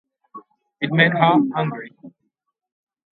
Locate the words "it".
0.81-0.91